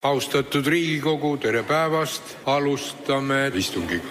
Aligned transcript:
austatud 0.00 0.64
Riigikogu, 0.66 1.34
tere 1.36 1.60
päevast, 1.62 2.36
alustame 2.48 3.50
istungit. 3.54 4.02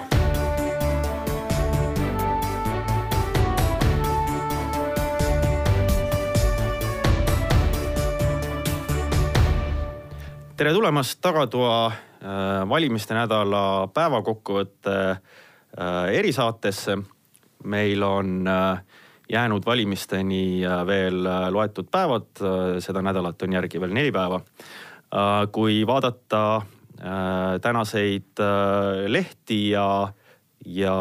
tere 10.60 10.74
tulemast 10.76 11.22
Tagatoa 11.22 11.86
äh, 11.88 11.94
valimiste 12.70 13.16
nädala 13.16 13.88
päevakokkuvõtte 13.94 14.96
äh, 15.10 15.18
erisaatesse. 16.14 16.98
meil 17.64 18.04
on 18.04 18.48
äh, 18.48 18.84
jäänud 19.30 19.66
valimisteni 19.66 20.62
veel 20.86 21.24
loetud 21.50 21.88
päevad, 21.92 22.30
seda 22.80 23.02
nädalat 23.02 23.42
on 23.42 23.54
järgi 23.54 23.82
veel 23.82 23.94
neli 23.94 24.12
päeva 24.12 24.42
kui 25.52 25.82
vaadata 25.88 26.42
äh, 26.56 27.60
tänaseid 27.62 28.40
äh, 28.40 29.08
lehti 29.08 29.70
ja, 29.70 30.14
ja 30.66 30.96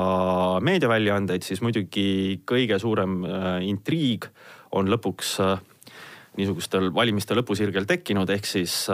meediaväljaandeid, 0.65 1.45
siis 1.45 1.61
muidugi 1.61 2.41
kõige 2.49 2.79
suurem 2.81 3.21
intriig 3.67 4.29
on 4.73 4.89
lõpuks 4.89 5.35
niisugustel 6.39 6.93
valimiste 6.95 7.35
lõpusirgel 7.35 7.89
tekkinud, 7.89 8.31
ehk 8.31 8.47
siis 8.47 8.85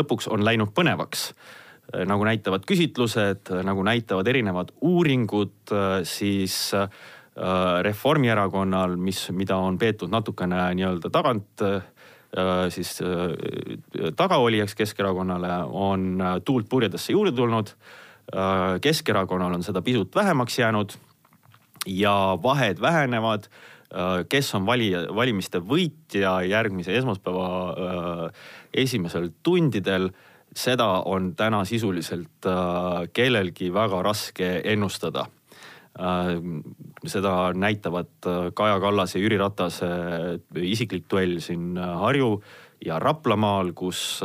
lõpuks 0.00 0.30
on 0.32 0.44
läinud 0.46 0.70
põnevaks. 0.74 1.26
Nagu 2.08 2.24
näitavad 2.24 2.64
küsitlused, 2.66 3.50
nagu 3.66 3.84
näitavad 3.84 4.26
erinevad 4.30 4.72
uuringud, 4.80 5.74
siis 6.08 6.72
Reformierakonnal, 7.82 8.96
mis, 8.96 9.26
mida 9.36 9.58
on 9.60 9.76
peetud 9.78 10.10
natukene 10.10 10.62
nii-öelda 10.78 11.12
tagant 11.12 11.66
Äh, 11.66 11.95
siis 12.68 12.98
äh, 13.02 14.10
tagaolijaks 14.16 14.74
Keskerakonnale 14.74 15.64
on 15.66 16.20
äh, 16.20 16.34
tuult 16.44 16.68
purjedesse 16.68 17.12
juurde 17.12 17.32
tulnud. 17.32 17.76
Keskerakonnal 18.82 19.52
on 19.54 19.62
seda 19.62 19.78
pisut 19.86 20.14
vähemaks 20.14 20.58
jäänud 20.58 20.96
ja 21.86 22.38
vahed 22.42 22.80
vähenevad. 22.80 23.44
kes 24.28 24.54
on 24.54 24.66
valija, 24.66 25.04
valimiste 25.14 25.60
võitja 25.62 26.40
järgmise 26.42 26.96
esmaspäeva 26.98 28.30
esimesel 28.74 29.28
tundidel, 29.46 30.10
seda 30.50 30.88
on 31.06 31.36
täna 31.38 31.62
sisuliselt 31.64 32.50
kellelgi 33.14 33.70
väga 33.72 34.02
raske 34.02 34.50
ennustada 34.64 35.28
Äh, 35.28 35.45
seda 37.06 37.52
näitavad 37.56 38.26
äh, 38.26 38.52
Kaja 38.54 38.80
Kallas 38.80 39.14
ja 39.14 39.20
Jüri 39.20 39.38
Ratase 39.40 39.86
äh, 39.86 40.62
isiklik 40.62 41.06
duell 41.10 41.38
siin 41.40 41.76
Harju 41.76 42.42
ja 42.84 42.98
Raplamaal, 43.00 43.70
kus 43.72 44.20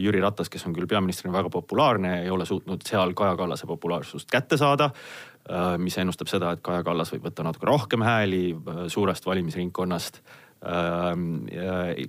Jüri 0.00 0.22
Ratas, 0.24 0.48
kes 0.48 0.64
on 0.66 0.72
küll 0.72 0.88
peaministrina 0.88 1.34
väga 1.34 1.50
populaarne, 1.52 2.14
ei 2.22 2.30
ole 2.32 2.46
suutnud 2.48 2.80
seal 2.88 3.12
Kaja 3.14 3.36
Kallase 3.36 3.68
populaarsust 3.68 4.30
kätte 4.32 4.56
saada. 4.56 4.90
mis 5.78 5.98
ennustab 5.98 6.30
seda, 6.32 6.52
et 6.52 6.62
Kaja 6.64 6.82
Kallas 6.82 7.12
võib 7.12 7.28
võtta 7.28 7.44
natuke 7.44 7.66
rohkem 7.68 8.02
hääli 8.02 8.56
suurest 8.88 9.26
valimisringkonnast, 9.26 10.22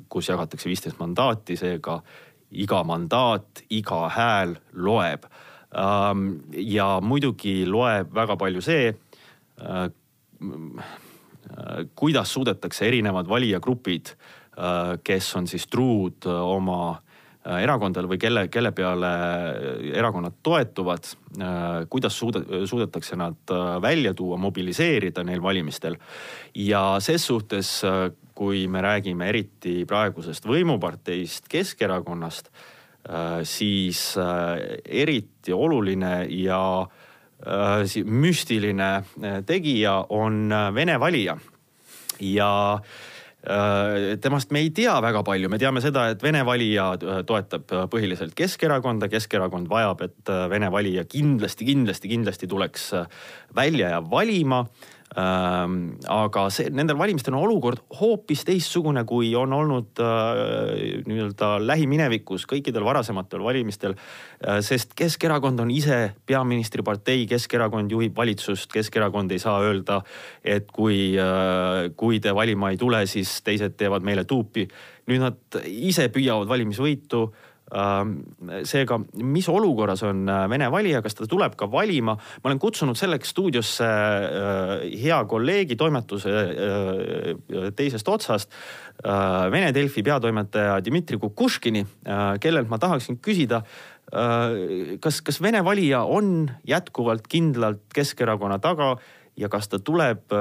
kus 0.10 0.30
jagatakse 0.30 0.70
viisteist 0.70 1.00
mandaati, 1.00 1.58
seega 1.60 2.00
iga 2.52 2.84
mandaat, 2.88 3.66
iga 3.70 4.06
hääl 4.16 4.56
loeb 4.74 5.28
Ähm, 5.28 5.53
ja 5.74 6.88
muidugi 7.02 7.64
loeb 7.66 8.14
väga 8.14 8.38
palju 8.38 8.62
see, 8.62 8.92
äh, 9.62 9.90
kuidas 11.96 12.34
suudetakse 12.34 12.88
erinevad 12.88 13.30
valijagrupid, 13.30 14.14
äh, 14.58 15.00
kes 15.04 15.36
on 15.36 15.48
siis 15.48 15.66
truud 15.68 16.26
oma 16.30 16.94
äh, 16.94 17.64
erakondadele 17.64 18.12
või 18.14 18.22
kelle, 18.22 18.48
kelle 18.54 18.72
peale 18.72 19.14
erakonnad 19.94 20.38
toetuvad, 20.44 21.10
kuidas 21.90 22.18
suuda, 22.20 22.44
suudetakse 22.70 23.18
nad 23.18 23.54
välja 23.82 24.14
tuua, 24.14 24.38
mobiliseerida 24.38 25.24
neil 25.24 25.42
valimistel. 25.42 25.98
ja 26.56 27.00
ses 27.00 27.26
suhtes, 27.26 27.82
kui 28.34 28.68
me 28.68 28.82
räägime 28.82 29.28
eriti 29.30 29.86
praegusest 29.86 30.46
võimuparteist 30.46 31.50
Keskerakonnast 31.50 32.50
siis 33.44 34.18
äh, 34.18 34.80
eriti 34.86 35.54
oluline 35.54 36.26
ja 36.30 36.60
äh, 36.82 38.04
müstiline 38.06 39.04
tegija 39.46 40.06
on 40.10 40.54
Vene 40.76 41.00
valija. 41.00 41.38
Ja 42.20 42.80
temast 44.24 44.54
me 44.56 44.62
ei 44.64 44.70
tea 44.72 44.94
väga 45.04 45.20
palju, 45.28 45.50
me 45.52 45.58
teame 45.60 45.82
seda, 45.84 46.06
et 46.14 46.22
Vene 46.24 46.46
valija 46.48 46.94
toetab 47.28 47.74
põhiliselt 47.92 48.32
Keskerakonda, 48.40 49.10
Keskerakond 49.12 49.68
vajab, 49.68 50.06
et 50.06 50.32
Vene 50.54 50.70
valija 50.72 51.04
kindlasti, 51.04 51.68
kindlasti, 51.68 52.08
kindlasti 52.14 52.48
tuleks 52.48 52.86
välja 53.58 53.90
ja 53.98 54.00
valima. 54.00 54.62
Aga 55.14 56.44
see, 56.54 56.72
nendel 56.74 56.98
valimistel 56.98 57.36
on 57.36 57.44
olukord 57.46 57.84
hoopis 58.00 58.42
teistsugune, 58.48 59.04
kui 59.06 59.30
on 59.38 59.54
olnud 59.54 60.02
äh, 60.02 61.04
nii-öelda 61.06 61.52
lähiminevikus 61.62 62.48
kõikidel 62.50 62.86
varasematel 62.88 63.44
valimistel 63.46 63.94
äh,. 63.94 64.62
sest 64.66 64.96
Keskerakond 64.98 65.62
on 65.62 65.72
ise 65.74 66.16
peaministripartei, 66.26 67.28
Keskerakond 67.30 67.94
juhib 67.94 68.18
valitsust, 68.18 68.72
Keskerakond 68.74 69.32
ei 69.32 69.42
saa 69.44 69.60
öelda, 69.62 70.02
et 70.44 70.72
kui 70.74 71.14
äh,, 71.20 71.92
kui 71.98 72.20
te 72.24 72.34
valima 72.36 72.74
ei 72.74 72.82
tule, 72.82 73.06
siis 73.06 73.42
teised 73.46 73.78
teevad 73.78 74.06
meile 74.06 74.26
tuupi. 74.26 74.68
nüüd 75.04 75.20
nad 75.20 75.64
ise 75.68 76.08
püüavad 76.10 76.48
valimisvõitu 76.48 77.28
seega, 77.74 79.00
mis 79.24 79.48
olukorras 79.50 80.04
on 80.06 80.28
äh, 80.30 80.44
Vene 80.50 80.70
valija, 80.72 81.02
kas 81.02 81.18
ta 81.18 81.28
tuleb 81.30 81.56
ka 81.58 81.68
valima? 81.72 82.16
ma 82.16 82.50
olen 82.50 82.62
kutsunud 82.62 82.98
selleks 82.98 83.34
stuudiosse 83.34 83.88
äh, 83.88 84.74
hea 85.02 85.18
kolleegi 85.30 85.78
toimetuse 85.80 86.34
äh, 86.34 87.72
teisest 87.76 88.08
otsast. 88.10 88.54
Vene 89.52 89.72
Delfi 89.74 90.04
peatoimetaja 90.06 90.78
Dmitri 90.86 91.18
Kukuškini, 91.20 91.82
kellelt 92.40 92.70
ma 92.70 92.78
tahaksin 92.80 93.18
küsida 93.26 93.64
kas, 95.02 95.18
kas 95.26 95.42
Vene 95.42 95.64
valija 95.66 96.04
on 96.06 96.46
jätkuvalt 96.70 97.26
kindlalt 97.28 97.82
Keskerakonna 97.96 98.60
taga 98.62 98.94
ja 99.36 99.50
kas 99.50 99.68
ta 99.72 99.82
tuleb 99.82 100.38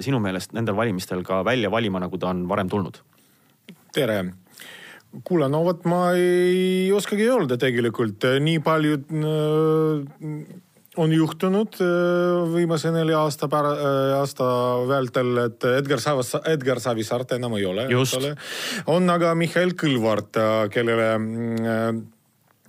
sinu 0.00 0.18
meelest 0.24 0.56
nendel 0.56 0.80
valimistel 0.80 1.22
ka 1.28 1.44
välja 1.44 1.70
valima, 1.70 2.00
nagu 2.00 2.18
ta 2.18 2.32
on 2.32 2.46
varem 2.48 2.72
tulnud? 2.72 3.02
tere 3.92 4.22
kuule, 5.26 5.48
no 5.50 5.62
vot 5.66 5.86
ma 5.90 6.10
ei 6.14 6.90
oskagi 6.94 7.28
öelda 7.30 7.58
tegelikult, 7.60 8.26
nii 8.42 8.60
palju 8.64 8.98
äh, 9.00 10.34
on 11.00 11.14
juhtunud 11.14 11.80
äh, 11.82 12.54
viimase 12.54 12.92
nelja 12.94 13.24
aasta 13.24 13.48
pära-, 13.50 13.76
aasta 14.20 14.46
vältel, 14.90 15.34
et 15.46 15.68
Edgar 15.74 16.02
Savas, 16.02 16.34
Edgar 16.50 16.82
Savisaart 16.82 17.36
enam 17.38 17.58
ei 17.58 17.66
ole. 17.66 17.88
on 18.90 19.10
aga 19.10 19.34
Mihhail 19.38 19.74
Kõlvart, 19.78 20.38
kellele 20.74 21.10
Äh, 21.60 21.92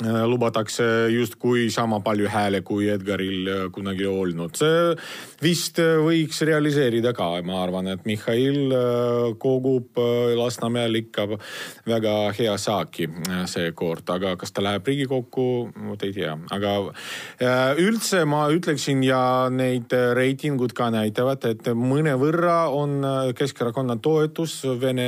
lubatakse 0.02 0.84
justkui 1.14 1.70
sama 1.72 2.00
palju 2.00 2.30
hääle 2.30 2.62
kui 2.66 2.90
Edgaril 2.90 3.48
äh, 3.48 3.64
kunagi 3.74 4.08
olnud. 4.08 4.56
see 4.58 4.96
vist 5.42 5.80
äh, 5.80 5.98
võiks 6.02 6.42
realiseerida 6.46 7.14
ka, 7.14 7.30
ma 7.46 7.62
arvan, 7.64 7.88
et 7.94 8.06
Mihhail 8.06 8.74
kogub 9.42 10.00
Lasnamäel 10.38 10.96
ikka 11.02 11.28
väga 11.88 12.16
hea 12.38 12.56
saaki 12.58 13.08
seekord, 13.50 14.08
aga 14.10 14.36
kas 14.40 14.52
ta 14.52 14.64
läheb 14.64 14.88
Riigikokku, 14.88 15.46
vot 15.90 16.04
ei 16.06 16.14
tea, 16.16 16.34
aga 16.54 16.74
üldse 17.82 18.24
ma 18.30 18.44
ütleksin 18.54 19.04
ja 19.06 19.50
neid 19.54 19.94
reitingud 20.18 20.74
ka 20.78 20.90
näitavad, 20.94 21.46
et 21.50 21.72
mõnevõrra 21.78 22.72
on 22.74 23.00
Keskerakonna 23.38 23.98
toetus 24.02 24.62
vene, 24.82 25.08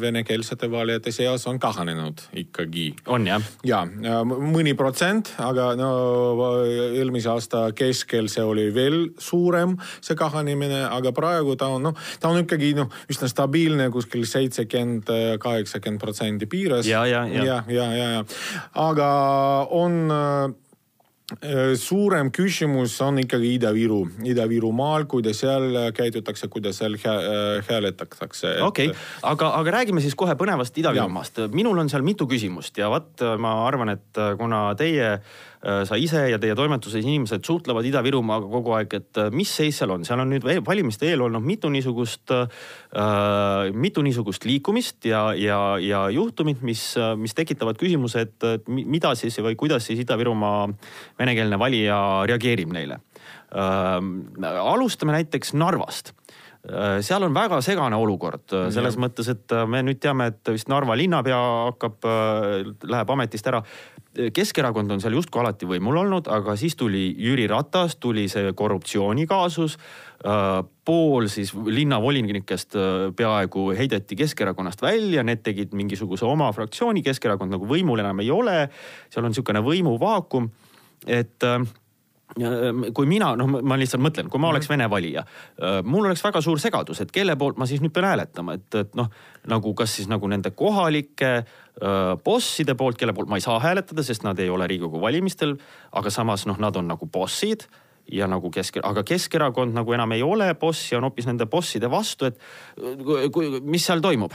venekeelsete 0.00 0.70
valijate 0.70 1.14
seas 1.14 1.46
on 1.50 1.60
kahanenud 1.62 2.26
ikkagi. 2.44 2.88
on 3.06 3.26
jah? 3.26 3.42
ja, 3.66 3.84
ja 4.02 4.15
mõni 4.24 4.74
protsent, 4.78 5.32
aga 5.42 5.72
no 5.78 5.90
eelmise 6.66 7.30
aasta 7.32 7.66
keskel 7.76 8.30
see 8.32 8.44
oli 8.44 8.68
veel 8.74 8.98
suurem, 9.18 9.76
see 10.00 10.18
kahanemine, 10.18 10.84
aga 10.88 11.12
praegu 11.16 11.56
ta 11.58 11.70
on 11.76 11.88
noh, 11.90 12.04
ta 12.20 12.32
on 12.32 12.42
ikkagi 12.44 12.74
noh, 12.78 12.92
üsna 13.12 13.30
stabiilne 13.30 13.88
kuskil 13.94 14.26
seitsekümmend, 14.28 15.10
kaheksakümmend 15.42 16.02
protsendi 16.02 16.48
piires. 16.50 16.86
ja, 16.88 17.04
ja, 17.06 17.24
ja, 17.26 17.44
ja, 17.44 17.58
ja, 17.68 17.88
ja, 17.96 18.08
ja, 18.18 18.22
aga 18.86 19.10
on 19.74 20.56
suurem 21.74 22.28
küsimus 22.30 22.92
on 23.02 23.18
ikkagi 23.18 23.56
Ida-Viru, 23.56 23.98
Ida-Virumaal, 24.30 25.08
kuidas 25.10 25.40
seal 25.42 25.74
käidutakse, 25.96 26.46
kuidas 26.48 26.78
seal 26.78 26.94
äh, 26.94 27.66
hääletatakse. 27.66 28.52
okei 28.62 28.92
okay., 28.92 29.00
aga, 29.22 29.50
aga 29.58 29.74
räägime 29.80 30.00
siis 30.04 30.14
kohe 30.14 30.36
põnevast 30.38 30.78
Ida-Virumaast. 30.78 31.48
minul 31.50 31.82
on 31.82 31.90
seal 31.90 32.06
mitu 32.06 32.28
küsimust 32.30 32.78
ja 32.78 32.90
vot 32.92 33.26
ma 33.42 33.56
arvan, 33.66 33.96
et 33.96 34.22
kuna 34.38 34.68
teie 34.78 35.16
sa 35.66 35.96
ise 35.98 36.20
ja 36.30 36.38
teie 36.38 36.54
toimetuses 36.54 37.02
inimesed 37.02 37.42
suhtlevad 37.46 37.86
Ida-Virumaaga 37.88 38.46
kogu 38.50 38.74
aeg, 38.76 38.92
et 39.00 39.20
mis 39.34 39.50
seis 39.50 39.80
seal 39.80 39.90
on, 39.94 40.04
seal 40.06 40.20
on 40.22 40.30
nüüd 40.30 40.46
valimiste 40.66 41.08
eel 41.08 41.24
olnud 41.26 41.42
mitu 41.42 41.70
niisugust 41.72 42.30
äh,, 42.36 43.72
mitu 43.74 44.04
niisugust 44.06 44.46
liikumist 44.46 45.08
ja, 45.10 45.28
ja, 45.34 45.58
ja 45.82 46.04
juhtumit, 46.14 46.62
mis, 46.66 46.84
mis 47.18 47.34
tekitavad 47.34 47.80
küsimuse, 47.80 48.26
et 48.28 48.68
mida 48.68 49.14
siis 49.18 49.40
või 49.42 49.58
kuidas 49.58 49.88
siis 49.90 50.04
Ida-Virumaa 50.04 50.68
venekeelne 51.18 51.58
valija 51.58 51.98
reageerib 52.30 52.70
neile 52.76 53.00
äh,. 53.50 53.98
alustame 54.62 55.18
näiteks 55.18 55.56
Narvast 55.58 56.14
Äh, 56.14 56.25
seal 57.04 57.22
on 57.22 57.34
väga 57.34 57.60
segane 57.62 57.96
olukord 57.96 58.52
äh, 58.54 58.68
selles 58.74 58.96
ja. 58.96 59.02
mõttes, 59.04 59.28
et 59.30 59.52
äh, 59.54 59.66
me 59.70 59.82
nüüd 59.86 60.00
teame, 60.02 60.30
et 60.32 60.50
vist 60.50 60.70
Narva 60.72 60.96
linnapea 60.98 61.38
hakkab, 61.70 62.08
läheb 62.86 63.12
ametist 63.14 63.46
ära. 63.46 63.62
Keskerakond 64.32 64.90
on 64.94 65.02
seal 65.02 65.12
justkui 65.12 65.42
alati 65.42 65.68
võimul 65.68 65.98
olnud, 66.00 66.30
aga 66.32 66.54
siis 66.56 66.74
tuli 66.78 67.10
Jüri 67.20 67.44
Ratas, 67.52 67.98
tuli 68.00 68.26
see 68.32 68.54
korruptsioonikaasus. 68.56 69.76
pool 70.84 71.26
siis 71.28 71.52
linnavolinikest 71.52 72.78
peaaegu 73.16 73.68
heideti 73.76 74.16
Keskerakonnast 74.16 74.82
välja, 74.82 75.22
need 75.22 75.44
tegid 75.44 75.74
mingisuguse 75.76 76.24
oma 76.24 76.48
fraktsiooni, 76.56 77.02
Keskerakond 77.04 77.52
nagu 77.52 77.68
võimul 77.68 78.00
enam 78.00 78.24
ei 78.24 78.30
ole. 78.30 78.70
seal 79.12 79.24
on 79.24 79.36
niisugune 79.36 79.60
võimuvaakum, 79.60 80.48
et 81.06 81.44
kui 82.34 83.06
mina, 83.06 83.30
noh, 83.38 83.48
ma 83.62 83.78
lihtsalt 83.78 84.02
mõtlen, 84.02 84.28
kui 84.30 84.40
ma 84.42 84.50
oleks 84.50 84.66
mhm. 84.66 84.74
Vene 84.74 84.88
valija, 84.90 85.22
ehm, 85.60 85.86
mul 85.88 86.08
oleks 86.08 86.24
väga 86.24 86.42
suur 86.44 86.60
segadus, 86.60 87.00
et 87.00 87.12
kelle 87.14 87.36
poolt 87.38 87.60
ma 87.60 87.68
siis 87.70 87.80
nüüd 87.84 87.94
pean 87.94 88.08
hääletama, 88.10 88.58
et, 88.58 88.66
et 88.82 88.98
noh, 88.98 89.08
nagu 89.48 89.72
kas 89.78 89.94
siis 89.96 90.10
nagu 90.10 90.28
nende 90.28 90.50
kohalike 90.50 91.32
öö, 91.36 92.16
bosside 92.24 92.74
poolt, 92.74 92.98
kelle 92.98 93.14
poolt 93.14 93.30
ma 93.30 93.38
ei 93.38 93.44
saa 93.44 93.60
hääletada, 93.62 94.02
sest 94.02 94.26
nad 94.26 94.38
ei 94.42 94.50
ole 94.50 94.66
Riigikogu 94.66 95.00
valimistel, 95.00 95.54
aga 95.96 96.10
samas 96.10 96.48
noh, 96.50 96.58
nad 96.58 96.76
on 96.76 96.88
nagu 96.90 97.06
bossid 97.06 97.68
ja 98.12 98.28
nagu 98.30 98.50
Kesk, 98.54 98.78
aga 98.86 99.02
Keskerakond 99.06 99.74
nagu 99.74 99.94
enam 99.94 100.12
ei 100.14 100.22
ole 100.22 100.48
boss 100.58 100.92
ja 100.92 101.00
on 101.00 101.06
hoopis 101.08 101.26
nende 101.26 101.48
bosside 101.50 101.90
vastu, 101.90 102.30
et 102.30 102.38
kui, 103.34 103.48
mis 103.66 103.86
seal 103.86 104.02
toimub? 104.04 104.34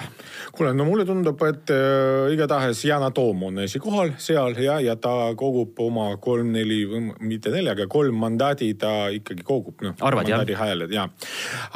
kuule, 0.52 0.74
no 0.76 0.86
mulle 0.88 1.06
tundub, 1.08 1.40
et 1.48 1.72
äh, 1.72 2.34
igatahes 2.36 2.84
Yana 2.90 3.12
Toom 3.16 3.48
on 3.48 3.62
esikohal 3.64 4.14
seal 4.22 4.58
ja, 4.60 4.80
ja 4.84 4.98
ta 5.00 5.32
kogub 5.40 5.80
oma 5.84 6.10
kolm-neli, 6.22 6.82
mitte 7.24 7.54
neli, 7.54 7.72
aga 7.72 7.88
kolm 7.92 8.20
mandaati 8.22 8.74
ta 8.80 8.94
ikkagi 9.16 9.48
kogub, 9.48 9.80
noh. 9.86 9.96
mandaadi 10.02 10.58
hääled 10.60 10.92
ja. 10.96 11.08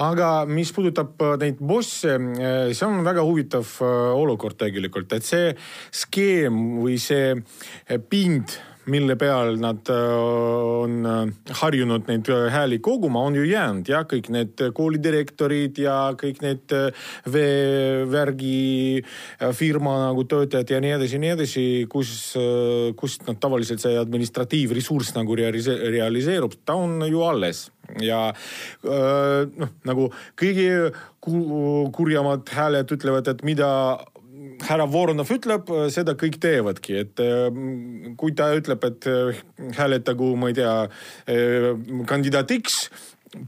aga 0.03 0.33
mis 0.49 0.73
puudutab 0.75 1.21
äh, 1.23 1.35
neid 1.45 1.63
bosse, 1.63 2.19
äh, 2.19 2.69
see 2.75 2.87
on 2.87 3.03
väga 3.07 3.23
huvitav 3.25 3.75
äh, 3.79 4.13
olukord 4.19 4.59
tegelikult, 4.59 5.15
et 5.15 5.27
see 5.27 5.51
skeem 5.95 6.79
või 6.83 6.99
see 7.01 7.35
pind 8.09 8.59
mille 8.91 9.15
peal 9.17 9.57
nad 9.61 9.89
äh, 9.89 10.13
on 10.85 11.05
äh, 11.09 11.53
harjunud 11.61 12.07
neid 12.09 12.29
äh, 12.29 12.47
hääli 12.53 12.79
koguma, 12.83 13.23
on 13.25 13.37
ju 13.37 13.45
jäänud 13.47 13.89
ja 13.89 14.03
kõik 14.09 14.29
need 14.33 14.61
koolidirektorid 14.77 15.79
ja 15.81 15.97
kõik 16.19 16.41
need 16.45 16.75
veevärgi 17.31 19.03
firma 19.57 19.97
nagu 20.05 20.25
töötajad 20.29 20.75
ja 20.75 20.81
nii 20.83 20.95
edasi 20.97 21.17
ja 21.17 21.23
nii 21.23 21.33
edasi, 21.35 21.65
kus, 21.89 22.11
kust 22.99 23.25
nad 23.27 23.39
tavaliselt 23.41 23.83
see 23.83 23.97
administratiivressurss 23.99 25.15
nagu 25.17 25.37
realiseerub, 25.37 26.57
ta 26.65 26.77
on 26.79 26.99
ju 27.09 27.23
alles. 27.25 27.69
Ja 28.01 28.31
noh, 28.83 29.71
nagu 29.85 30.07
kõige 30.39 30.91
kurjemad 31.95 32.49
hääled 32.53 32.93
ütlevad, 32.95 33.29
et 33.29 33.43
mida 33.45 33.69
härra 34.63 34.85
Voronov 34.89 35.31
ütleb, 35.35 35.69
seda 35.93 36.15
kõik 36.19 36.37
teevadki, 36.43 36.99
et 37.03 37.21
äh, 37.23 37.49
kui 38.19 38.35
ta 38.37 38.51
ütleb, 38.57 38.85
et 38.87 39.09
äh, 39.11 39.41
hääletagu, 39.77 40.31
ma 40.39 40.51
ei 40.51 40.57
tea, 40.57 40.75
äh, 41.31 41.69
kandidaat 42.09 42.53
X 42.55 42.87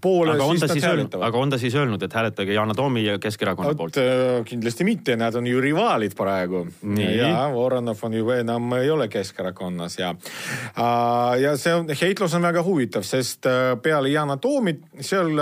poole, 0.01 0.35
siis 0.37 0.61
nad 0.61 0.73
siis 0.73 0.85
hääletavad. 0.85 1.27
aga 1.27 1.37
on 1.37 1.53
ta 1.53 1.59
siis 1.61 1.75
öelnud, 1.75 2.03
et 2.03 2.13
hääletage 2.13 2.53
Yana 2.53 2.73
Toomi 2.77 3.05
ja 3.05 3.17
Keskerakonna 3.19 3.71
Oot, 3.71 3.77
poolt? 3.77 3.99
Äh, 4.01 4.41
kindlasti 4.45 4.87
mitte, 4.87 5.15
nad 5.19 5.35
on 5.35 5.47
ju 5.47 5.61
rivaalid 5.61 6.15
praegu. 6.17 6.65
ja 6.97 7.47
Voronov 7.53 8.03
on 8.03 8.13
ju 8.13 8.29
enam 8.35 8.73
ei 8.79 8.89
ole 8.89 9.07
Keskerakonnas 9.07 9.99
ja 9.99 10.11
uh,. 10.13 11.39
ja 11.41 11.55
see 11.57 11.73
on, 11.73 11.87
heitlus 12.01 12.33
on 12.33 12.45
väga 12.49 12.63
huvitav, 12.63 13.05
sest 13.07 13.45
uh, 13.45 13.77
peale 13.81 14.09
Yana 14.09 14.37
Toomit 14.37 14.83
seal 14.99 15.33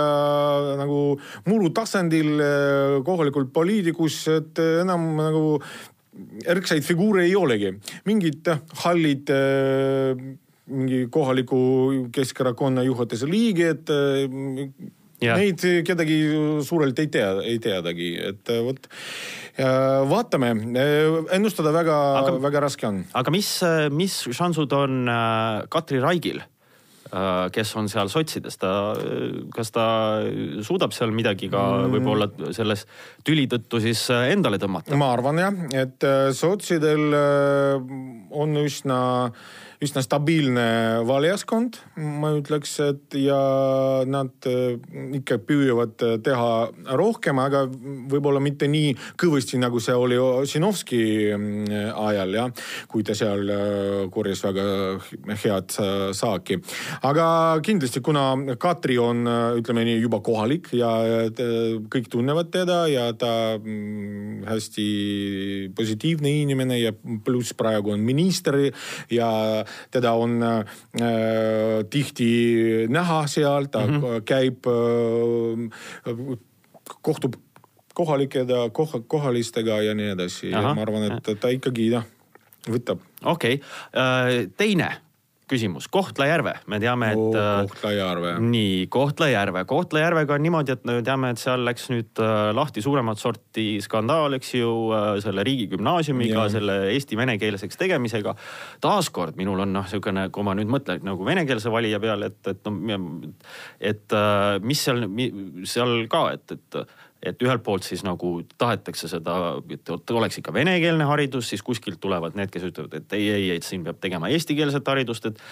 nagu 0.76 1.02
muru 1.46 1.70
tasandil 1.70 2.40
kohalikul 3.04 3.46
poliitikus, 3.52 4.22
et 4.36 4.64
enam 4.82 5.12
nagu 5.18 5.44
ärksaid 6.48 6.84
figuure 6.86 7.24
ei 7.26 7.34
olegi, 7.36 7.72
mingid 8.08 8.48
hallid 8.82 9.32
äh, 9.32 10.26
mingi 10.66 11.06
kohaliku 11.12 11.58
Keskerakonna 12.14 12.84
juhatuse 12.86 13.28
liiget. 13.30 13.90
Ja. 15.22 15.32
Neid 15.38 15.62
kedagi 15.86 16.16
suurelt 16.66 16.98
ei 17.00 17.08
tea, 17.08 17.30
ei 17.48 17.56
teadagi, 17.62 18.10
et 18.20 18.50
vot 18.66 18.88
vaatame, 20.10 20.50
ennustada 21.32 21.72
väga, 21.72 21.96
väga 22.44 22.60
raske 22.66 22.84
on. 22.84 22.98
aga 23.16 23.32
mis, 23.32 23.48
mis 23.96 24.18
šansud 24.36 24.76
on 24.76 25.08
äh, 25.08 25.62
Katri 25.72 26.02
Raigil? 26.04 26.42
Äh, 27.06 27.48
kes 27.54 27.70
on 27.78 27.86
seal 27.86 28.08
sotsides, 28.10 28.56
ta, 28.58 28.70
kas 29.54 29.70
ta 29.70 29.84
suudab 30.66 30.92
seal 30.92 31.12
midagi 31.14 31.46
ka 31.52 31.60
mm. 31.62 31.92
võib-olla 31.92 32.26
selles 32.56 32.82
tüli 33.24 33.44
tõttu 33.48 33.78
siis 33.84 34.02
endale 34.16 34.58
tõmmata? 34.58 34.98
ma 34.98 35.12
arvan 35.14 35.38
jah, 35.38 35.60
et 35.84 36.06
äh, 36.06 36.32
sotsidel 36.34 37.14
on 38.34 38.58
üsna 38.64 38.98
äh, 39.28 39.54
üsna 39.82 40.00
stabiilne 40.04 40.66
valijaskond, 41.06 41.78
ma 41.96 42.32
ütleks, 42.38 42.76
et 42.84 43.16
ja 43.20 43.38
nad 44.08 44.48
äh, 44.48 44.76
ikka 45.18 45.38
püüavad 45.44 46.04
äh, 46.04 46.14
teha 46.24 46.94
rohkem, 46.96 47.40
aga 47.42 47.64
võib-olla 47.68 48.40
mitte 48.42 48.68
nii 48.72 48.94
kõvasti, 49.20 49.60
nagu 49.60 49.80
see 49.82 49.96
oli 49.96 50.18
Ossinovski 50.20 51.00
mm, 51.36 51.92
ajal 52.06 52.36
jah, 52.38 52.64
kui 52.88 53.04
ta 53.06 53.16
seal 53.18 53.52
äh, 53.52 54.06
korjas 54.12 54.44
väga 54.46 54.66
head 55.44 55.76
saaki. 56.16 56.58
aga 57.08 57.26
kindlasti, 57.64 58.00
kuna 58.04 58.56
Katri 58.60 58.96
on, 59.00 59.26
ütleme 59.60 59.84
nii, 59.86 60.00
juba 60.00 60.22
kohalik 60.24 60.70
ja 60.76 60.90
kõik 61.92 62.08
tunnevad 62.12 62.50
teda 62.54 62.84
ja 62.88 63.10
ta 63.18 63.32
mm, 63.58 64.46
hästi 64.48 64.88
positiivne 65.76 66.32
inimene 66.42 66.80
ja 66.80 66.94
pluss 66.96 67.52
praegu 67.58 67.92
on 67.92 68.04
minister 68.06 68.58
ja 69.12 69.30
teda 69.90 70.12
on 70.12 70.42
äh, 70.42 70.64
tihti 71.90 72.86
näha 72.88 73.26
seal, 73.26 73.70
ta 73.70 73.86
mm 73.86 74.00
-hmm. 74.00 74.22
käib 74.24 74.66
äh,, 74.66 76.38
kohtub 77.02 77.36
kohalikega 77.94 78.70
koh,, 78.72 78.92
kohalistega 79.06 79.80
ja 79.82 79.94
nii 79.94 80.12
edasi. 80.12 80.50
ma 80.50 80.76
arvan, 80.82 81.10
et 81.12 81.40
ta 81.40 81.48
ikkagi 81.48 81.90
jah, 81.90 82.04
võtab. 82.68 83.00
okei 83.24 83.54
okay., 83.54 83.64
äh, 83.96 84.50
teine 84.56 85.05
küsimus, 85.50 85.86
Kohtla-Järve, 85.92 86.52
me 86.66 86.78
teame, 86.82 87.12
et 87.14 87.20
oh,. 87.20 87.36
Kohtla-Järve. 87.70 88.32
nii, 88.42 88.86
Kohtla-Järve, 88.92 89.64
Kohtla-Järvega 89.70 90.34
on 90.34 90.42
niimoodi, 90.42 90.74
et 90.74 90.84
me 90.88 90.98
teame, 91.06 91.30
et 91.32 91.42
seal 91.42 91.62
läks 91.66 91.86
nüüd 91.92 92.22
äh, 92.22 92.50
lahti 92.56 92.82
suuremat 92.84 93.22
sorti 93.22 93.66
skandaal, 93.84 94.34
eks 94.38 94.54
ju, 94.58 94.72
äh, 94.96 95.08
selle 95.24 95.46
riigigümnaasiumiga, 95.46 96.48
selle 96.52 96.78
eesti 96.94 97.18
venekeelseks 97.18 97.78
tegemisega. 97.78 98.34
taaskord 98.82 99.38
minul 99.38 99.62
on 99.62 99.74
noh, 99.76 99.86
niisugune, 99.86 100.28
kui 100.34 100.46
ma 100.46 100.56
nüüd 100.58 100.70
mõtlen 100.72 101.06
nagu 101.06 101.26
venekeelse 101.26 101.70
valija 101.72 102.02
peale, 102.02 102.32
et, 102.32 102.52
et 102.52 102.70
no, 102.70 103.00
et 103.80 104.20
mis 104.66 104.86
seal, 104.88 105.06
seal 105.68 105.98
ka, 106.10 106.26
et, 106.34 106.58
et 106.58 106.80
et 107.26 107.42
ühelt 107.42 107.64
poolt 107.66 107.86
siis 107.86 108.04
nagu 108.06 108.32
tahetakse 108.58 109.10
seda, 109.10 109.36
et 109.72 110.12
oleks 110.14 110.40
ikka 110.40 110.54
venekeelne 110.54 111.06
haridus, 111.08 111.50
siis 111.52 111.64
kuskilt 111.66 112.00
tulevad 112.02 112.36
need, 112.38 112.52
kes 112.54 112.68
ütlevad, 112.70 112.94
et 113.00 113.16
ei, 113.18 113.28
ei, 113.34 113.50
et 113.56 113.66
siin 113.66 113.84
peab 113.86 114.00
tegema 114.02 114.30
eestikeelset 114.32 114.92
haridust, 114.92 115.30
et. 115.30 115.42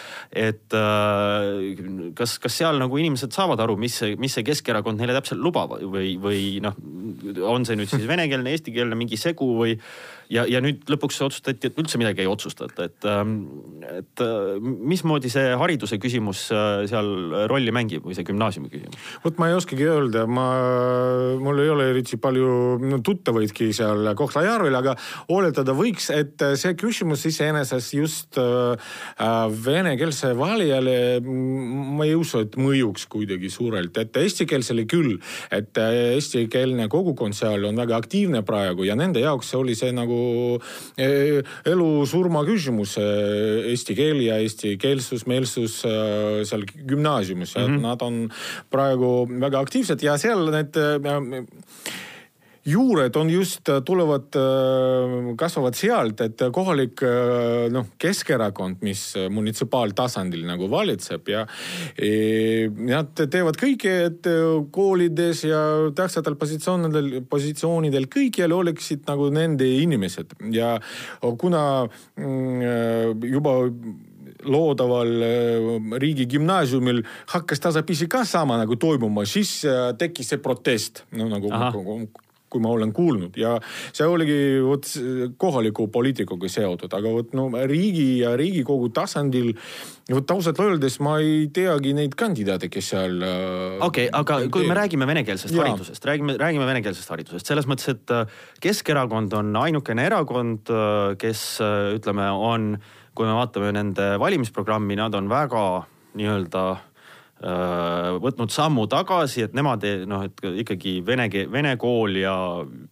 et 0.44 0.78
äh, 0.78 2.12
kas, 2.18 2.38
kas 2.42 2.58
seal 2.62 2.78
nagu 2.80 2.98
inimesed 3.00 3.34
saavad 3.34 3.60
aru, 3.64 3.76
mis 3.80 3.98
see, 4.02 4.18
mis 4.20 4.34
see 4.34 4.46
Keskerakond 4.46 5.00
neile 5.00 5.16
täpselt 5.16 5.42
lubab 5.42 5.76
või, 5.80 6.14
või 6.20 6.42
noh, 6.64 6.76
on 7.48 7.66
see 7.66 7.78
nüüd 7.78 7.90
siis 7.90 8.06
venekeelne, 8.12 8.54
eestikeelne 8.54 8.98
mingi 8.98 9.18
segu 9.20 9.50
või 9.58 9.78
ja, 10.32 10.44
ja 10.48 10.60
nüüd 10.64 10.84
lõpuks 10.90 11.20
otsustati, 11.26 11.68
et 11.68 11.78
üldse 11.80 11.98
midagi 12.00 12.24
ei 12.24 12.30
otsustata, 12.30 12.88
et, 12.88 13.06
ähm, 13.08 13.34
et 13.88 14.22
äh, 14.24 14.56
mismoodi 14.60 15.30
see 15.32 15.54
hariduse 15.58 15.98
küsimus 16.02 16.46
äh, 16.54 16.84
seal 16.90 17.10
rolli 17.50 17.74
mängib 17.74 18.06
või 18.06 18.16
see 18.16 18.26
gümnaasiumi 18.28 18.70
küsimus? 18.72 19.10
vot 19.24 19.40
ma 19.40 19.50
ei 19.50 19.56
oskagi 19.58 19.86
öelda, 19.88 20.24
ma, 20.30 20.46
mul 21.42 21.62
ei 21.64 21.72
ole 21.72 21.88
eriti 21.92 22.18
palju 22.20 22.78
no, 22.82 23.00
tuttavaidki 23.04 23.70
seal 23.76 24.12
Kohtla-Järvel, 24.16 24.76
aga 24.78 24.96
oletada 25.34 25.74
võiks, 25.76 26.10
et 26.14 26.42
see 26.60 26.74
küsimus 26.78 27.24
iseenesest 27.30 27.96
just 27.96 28.40
äh, 28.40 28.94
venekeelse 29.64 30.34
valijale, 30.38 30.96
ma 31.24 32.06
ei 32.06 32.16
usu, 32.18 32.44
et 32.44 32.58
mõjuks 32.60 33.08
kuidagi 33.12 33.50
suurelt, 33.52 33.96
et 34.00 34.16
eestikeelsele 34.24 34.86
küll, 34.90 35.18
et 35.54 35.76
eestikeelne 35.80 36.88
kogukond 36.92 37.36
seal 37.36 37.64
on 37.68 37.78
väga 37.78 37.98
aktiivne 38.00 38.44
praegu 38.46 38.86
ja 38.88 38.96
nende 38.98 39.22
jaoks 39.22 39.52
oli 39.58 39.76
see 39.78 39.92
nagu 39.94 40.23
eh, 40.98 41.40
elu-surma 41.70 42.44
küsimus, 42.46 42.96
eh, 43.00 43.70
eesti 43.72 43.96
keel 43.98 44.22
ja 44.24 44.38
eestikeelsus, 44.42 45.26
meelsus 45.30 45.80
eh, 45.88 46.42
seal 46.48 46.64
gümnaasiumis 46.74 47.56
mm, 47.56 47.66
-hmm. 47.66 47.84
nad 47.84 48.02
on 48.02 48.30
praegu 48.70 49.26
väga 49.28 49.60
aktiivsed 49.60 50.02
ja 50.02 50.18
seal 50.18 50.50
need 50.50 50.76
juured 52.64 53.16
on 53.16 53.30
just, 53.30 53.68
äh, 53.68 53.82
tulevad, 53.84 54.34
äh, 54.36 55.34
kasvavad 55.36 55.76
sealt, 55.76 56.20
et 56.24 56.44
kohalik 56.52 57.02
äh, 57.04 57.68
noh, 57.72 57.90
Keskerakond, 58.00 58.80
mis 58.84 59.02
munitsipaaltasandil 59.30 60.46
nagu 60.48 60.68
valitseb 60.72 61.28
ja 61.28 61.44
e, 61.96 62.68
nad 62.88 63.12
teevad 63.16 63.58
kõike, 63.60 63.92
et 64.08 64.28
koolides 64.74 65.44
ja 65.46 65.60
tähtsatel 65.96 66.38
positsioonidel, 66.40 67.10
positsioonidel 67.30 68.08
kõikjal 68.12 68.56
oleksid 68.56 69.04
nagu 69.08 69.28
nende 69.34 69.68
inimesed. 69.82 70.34
Ja 70.54 70.74
kuna 71.20 71.84
mm, 72.16 73.22
juba 73.28 73.54
loodaval 74.44 75.14
riigigümnaasiumil 76.02 77.00
hakkas 77.32 77.62
tasapisi 77.64 78.08
ka 78.12 78.24
sama 78.28 78.58
nagu 78.60 78.76
toimuma, 78.80 79.24
siis 79.28 79.62
tekkis 80.00 80.34
see 80.34 80.42
protest, 80.44 81.04
no 81.16 81.30
nagu 81.32 81.52
Aha 81.54 81.72
kui 82.54 82.62
ma 82.62 82.70
olen 82.74 82.94
kuulnud 82.94 83.34
ja 83.40 83.56
see 83.90 84.06
oligi 84.06 84.38
vot 84.62 84.86
kohaliku 85.40 85.88
poliitikuga 85.90 86.50
seotud, 86.50 86.92
aga 86.94 87.18
vot 87.18 87.34
no 87.34 87.50
riigi 87.66 88.20
ja 88.22 88.36
riigikogu 88.38 88.92
tasandil 88.94 89.52
vot 90.12 90.34
ausalt 90.34 90.60
öeldes 90.60 90.98
ma 91.04 91.16
ei 91.22 91.46
teagi 91.54 91.94
neid 91.96 92.14
kandidaate, 92.18 92.68
kes 92.72 92.90
seal. 92.92 93.22
Äh, 93.24 93.78
okei 93.84 94.08
okay,, 94.08 94.10
aga 94.12 94.38
kui 94.52 94.64
teeb. 94.64 94.70
me 94.72 94.78
räägime 94.78 95.08
venekeelsest 95.08 95.54
ja. 95.54 95.64
haridusest, 95.64 96.04
räägime, 96.04 96.36
räägime 96.40 96.68
venekeelsest 96.68 97.14
haridusest 97.14 97.48
selles 97.48 97.68
mõttes, 97.70 97.88
et 97.94 98.12
äh, 98.14 98.26
Keskerakond 98.64 99.32
on 99.38 99.54
ainukene 99.64 100.04
erakond, 100.10 100.68
äh, 100.68 101.14
kes 101.20 101.44
ütleme, 101.96 102.28
on, 102.36 102.74
kui 103.16 103.28
me 103.28 103.36
vaatame 103.38 103.72
nende 103.76 104.14
valimisprogrammi, 104.20 104.98
nad 105.00 105.16
on 105.16 105.30
väga 105.32 105.64
nii-öelda 106.18 106.66
võtnud 107.44 108.52
sammu 108.52 108.86
tagasi, 108.88 109.42
et 109.44 109.56
nemad 109.56 109.82
noh, 110.08 110.22
et 110.24 110.38
ikkagi 110.64 110.94
vene, 111.04 111.26
vene 111.52 111.74
kool 111.80 112.16
ja 112.16 112.34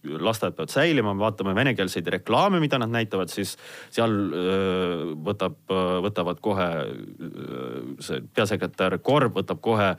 lasteaed 0.03 0.57
peavad 0.57 0.73
säilima, 0.73 1.15
vaatame 1.17 1.55
venekeelseid 1.57 2.11
reklaame, 2.19 2.61
mida 2.61 2.77
nad 2.81 2.93
näitavad, 2.93 3.31
siis 3.33 3.55
seal 3.93 4.13
äh, 4.13 5.07
võtab, 5.25 5.57
võtavad 6.05 6.43
kohe 6.43 6.69
see 8.03 8.21
peasekretär 8.35 8.99
Korb 9.03 9.39
võtab 9.39 9.61
kohe, 9.63 9.89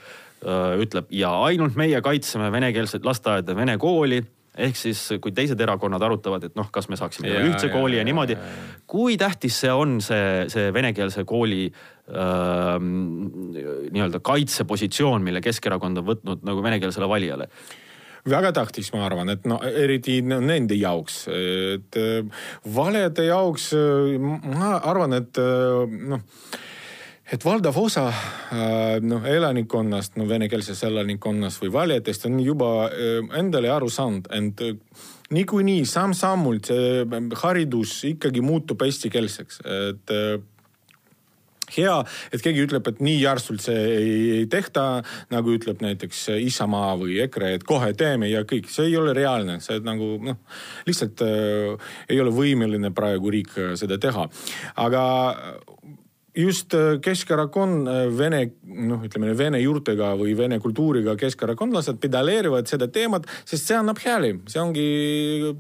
ütleb 0.44 1.08
ja 1.14 1.30
ainult 1.46 1.76
meie 1.80 2.00
kaitseme 2.04 2.50
venekeelset 2.52 3.06
lasteaeda, 3.06 3.54
vene 3.56 3.78
kooli 3.80 4.20
ehk 4.54 4.78
siis, 4.78 5.00
kui 5.23 5.32
teised 5.34 5.61
erakonnad 5.61 6.02
arutavad, 6.06 6.46
et 6.46 6.58
noh, 6.58 6.68
kas 6.75 6.88
me 6.90 6.99
saaksime 6.99 7.30
teha 7.30 7.44
ühtse 7.49 7.68
ja, 7.68 7.73
kooli 7.75 7.99
ja, 7.99 8.02
ja 8.02 8.08
niimoodi. 8.08 8.37
kui 8.87 9.16
tähtis 9.20 9.61
see 9.64 9.73
on, 9.73 9.99
see, 10.04 10.44
see 10.52 10.68
venekeelse 10.75 11.25
kooli 11.28 11.64
äh, 11.68 12.76
nii-öelda 12.80 14.20
kaitsepositsioon, 14.25 15.25
mille 15.26 15.42
Keskerakond 15.44 16.02
on 16.02 16.12
võtnud 16.12 16.46
nagu 16.46 16.62
venekeelsele 16.64 17.08
valijale? 17.11 17.49
väga 18.25 18.54
tähtis, 18.56 18.88
ma 18.94 19.02
arvan, 19.04 19.28
et 19.34 19.42
no 19.44 19.58
eriti 19.68 20.23
nende 20.25 20.78
jaoks, 20.80 21.26
et 21.28 21.99
valede 22.73 23.26
jaoks 23.26 23.66
ma 24.54 24.78
arvan, 24.80 25.18
et 25.18 25.42
noh 26.08 26.23
et 27.35 27.43
valdav 27.45 27.76
osa 27.81 28.07
äh, 28.11 29.00
noh 29.03 29.26
elanikkonnast, 29.26 30.19
no 30.21 30.29
venekeelses 30.31 30.85
elanikkonnast 30.87 31.62
või 31.64 31.73
valijatest 31.75 32.29
on 32.31 32.38
juba 32.45 32.71
äh, 32.87 33.21
endale 33.41 33.73
aru 33.75 33.91
saanud, 33.91 34.31
ent 34.37 34.62
äh, 34.62 34.76
niikuinii 35.35 35.83
samm-sammult 35.88 36.71
see 36.71 37.23
haridus 37.41 38.03
ikkagi 38.07 38.43
muutub 38.45 38.85
eestikeelseks, 38.87 39.62
et 39.64 40.12
hea, 41.75 41.95
et 42.31 42.43
keegi 42.45 42.64
ütleb, 42.67 42.87
et 42.91 43.00
nii 43.03 43.17
järsult 43.23 43.64
see 43.64 43.83
ei, 43.88 44.14
ei 44.38 44.49
tehta, 44.53 44.85
nagu 45.33 45.55
ütleb 45.57 45.81
näiteks 45.83 46.26
Isamaa 46.45 46.93
või 47.00 47.19
EKRE, 47.25 47.55
et 47.59 47.67
kohe 47.67 47.93
teeme 47.99 48.29
ja 48.31 48.45
kõik, 48.49 48.69
see 48.71 48.91
ei 48.91 48.99
ole 49.00 49.14
reaalne, 49.17 49.59
see 49.64 49.81
nagu 49.83 50.14
noh, 50.23 50.43
lihtsalt 50.88 51.25
äh, 51.26 51.95
ei 52.12 52.21
ole 52.23 52.35
võimeline 52.37 52.93
praegu 52.95 53.33
riik 53.33 53.57
seda 53.81 53.99
teha. 53.99 54.29
aga 54.85 55.05
just 56.35 56.75
äh, 56.75 56.99
Keskerakond, 56.99 57.88
äh, 57.88 58.19
vene, 58.19 58.50
noh, 58.67 59.03
ütleme 59.07 59.33
vene 59.38 59.61
juurtega 59.62 60.14
või 60.19 60.35
vene 60.37 60.59
kultuuriga 60.62 61.14
keskerakondlased 61.19 62.00
pedaleerivad 62.03 62.67
seda 62.67 62.88
teemat, 62.91 63.29
sest 63.47 63.69
see 63.71 63.76
annab 63.79 64.00
hääli. 64.03 64.33
see 64.50 64.61
ongi 64.61 64.87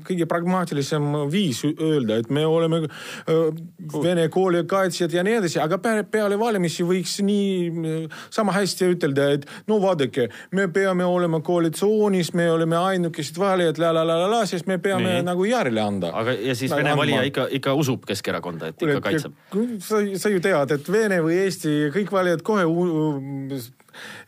kõige 0.06 0.26
pragmaatilisem 0.26 1.06
viis 1.30 1.62
öelda, 1.64 2.18
et 2.18 2.30
me 2.30 2.42
oleme 2.46 2.82
äh, 2.84 3.60
vene 4.02 4.26
kooli 4.28 4.64
kaitsjad 4.66 5.14
ja 5.14 5.22
nii 5.22 5.36
edasi, 5.42 5.60
aga 5.62 5.78
peale 6.10 6.38
valimisi 6.38 6.82
võiks 6.86 7.20
nii 7.22 8.08
sama 8.34 8.56
hästi 8.58 8.90
ütelda, 8.96 9.28
et 9.38 9.46
no 9.70 9.78
vaadake, 9.82 10.26
me 10.52 10.66
peame 10.74 11.06
olema 11.06 11.38
koalitsioonis, 11.44 12.32
me 12.34 12.48
oleme 12.50 12.76
ainukesed 12.80 13.38
valijad, 13.38 13.78
la 13.78 13.92
la 13.94 14.02
la 14.02 14.18
la 14.24 14.28
la, 14.30 14.42
sest 14.46 14.66
me 14.66 14.80
peame 14.82 15.20
nii. 15.20 15.28
nagu 15.30 15.46
järele 15.46 15.80
anda. 15.80 16.10
aga, 16.18 16.34
ja 16.34 16.58
siis 16.58 16.74
Vene 16.74 16.96
valija 16.98 17.22
ikka, 17.22 17.46
ikka 17.54 17.78
usub 17.78 18.02
Keskerakonda, 18.08 18.72
et 18.72 18.82
ikka 18.82 19.00
kaitseb? 19.04 19.38
sa, 19.78 20.02
sa 20.18 20.34
ju 20.34 20.42
tead 20.42 20.63
teavad, 20.66 20.80
et 20.80 20.90
Vene 20.92 21.20
või 21.24 21.38
Eesti, 21.44 21.72
kõik 21.94 22.12
valijad 22.12 22.42
kohe 22.44 22.64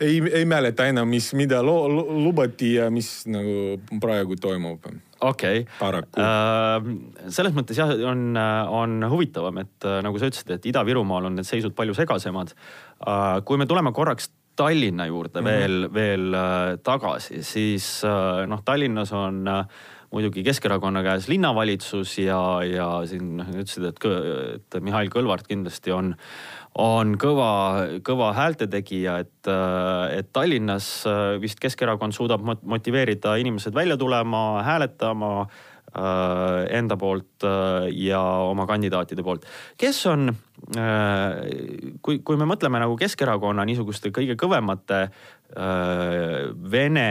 ei, 0.00 0.20
ei 0.20 0.44
mäleta 0.46 0.86
enam, 0.86 1.08
mis, 1.10 1.32
mida 1.34 1.62
lo, 1.64 1.88
lo, 1.90 2.04
lubati 2.26 2.76
ja 2.76 2.90
mis 2.90 3.26
nagu 3.30 3.76
praegu 4.02 4.36
toimub 4.38 4.86
okei 4.86 5.64
okay., 5.64 5.66
paraku 5.80 6.22
äh,. 6.22 6.88
selles 7.32 7.56
mõttes 7.56 7.78
jah, 7.80 7.90
on, 8.06 8.36
on 8.36 9.08
huvitavam, 9.10 9.62
et 9.64 9.88
äh, 9.88 10.00
nagu 10.04 10.20
sa 10.20 10.30
ütlesid, 10.30 10.52
et 10.54 10.70
Ida-Virumaal 10.70 11.30
on 11.30 11.38
need 11.40 11.48
seisud 11.48 11.74
palju 11.76 11.96
segasemad 11.98 12.54
äh,. 12.54 13.40
kui 13.44 13.58
me 13.58 13.66
tuleme 13.66 13.94
korraks 13.96 14.30
Tallinna 14.56 15.04
juurde 15.06 15.40
mm 15.40 15.46
-hmm. 15.46 15.50
veel, 15.50 15.94
veel 15.94 16.34
äh, 16.34 16.78
tagasi, 16.82 17.42
siis 17.42 18.04
äh, 18.04 18.46
noh, 18.48 18.62
Tallinnas 18.64 19.12
on 19.12 19.48
äh, 19.48 19.66
muidugi 20.14 20.44
Keskerakonna 20.46 21.02
käes 21.06 21.28
linnavalitsus 21.30 22.18
ja, 22.22 22.40
ja 22.66 22.88
siin 23.08 23.36
noh, 23.40 23.50
ütlesid, 23.54 23.88
et, 23.90 24.02
et 24.56 24.78
Mihhail 24.84 25.10
Kõlvart 25.12 25.48
kindlasti 25.50 25.94
on, 25.94 26.12
on 26.80 27.14
kõva, 27.20 27.50
kõva 28.06 28.32
häältetegija, 28.36 29.18
et, 29.24 29.52
et 30.16 30.32
Tallinnas 30.36 30.90
vist 31.42 31.62
Keskerakond 31.62 32.16
suudab 32.16 32.44
motiveerida 32.44 33.36
inimesed 33.40 33.74
välja 33.76 33.96
tulema, 34.00 34.62
hääletama 34.66 35.32
äh, 35.96 36.76
enda 36.78 36.98
poolt 37.00 37.46
äh, 37.46 37.88
ja 37.96 38.20
oma 38.50 38.66
kandidaatide 38.68 39.24
poolt. 39.26 39.46
kes 39.78 40.02
on, 40.10 40.28
äh, 40.76 41.40
kui, 42.02 42.20
kui 42.20 42.36
me 42.36 42.48
mõtleme 42.48 42.80
nagu 42.82 42.96
Keskerakonna 43.00 43.64
niisuguste 43.68 44.12
kõige 44.14 44.38
kõvemate 44.38 45.06
vene 46.70 47.10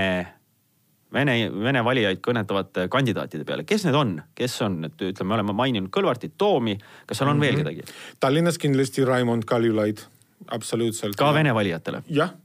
Vene, 1.15 1.35
Vene 1.49 1.83
valijaid 1.85 2.21
kõnetavate 2.25 2.87
kandidaatide 2.91 3.47
peale, 3.47 3.63
kes 3.67 3.87
need 3.87 3.95
on, 3.95 4.15
kes 4.35 4.57
on, 4.65 4.81
et 4.89 5.05
ütleme, 5.09 5.31
me 5.31 5.39
oleme 5.39 5.55
maininud 5.55 5.91
Kõlvartit, 5.93 6.35
Toomi, 6.37 6.77
kas 7.05 7.21
seal 7.21 7.31
on 7.31 7.37
mm 7.37 7.41
-hmm. 7.41 7.45
veel 7.45 7.55
mhm. 7.55 7.63
kedagi? 7.63 8.17
Tallinnas 8.19 8.57
kindlasti 8.57 9.05
Raimond 9.05 9.45
Kaljulaid, 9.45 10.03
absoluutselt. 10.47 11.15
ka 11.15 11.33
Vene 11.33 11.53
valijatele? 11.53 12.03
jah 12.09 12.35